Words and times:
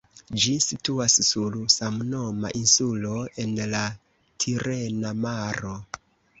Ĝi 0.43 0.53
situas 0.67 1.17
sur 1.27 1.57
samnoma 1.73 2.51
insulo 2.61 3.13
en 3.45 3.55
la 3.77 3.85
Tirena 4.47 5.17
Maro. 5.23 5.79